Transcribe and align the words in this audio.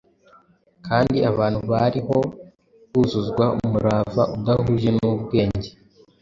kandi 0.87 1.17
abantu 1.31 1.59
bariho 1.71 2.17
buzuzwa 2.91 3.45
umurava 3.65 4.23
udahuje 4.35 4.89
n’ubwenge. 4.97 5.69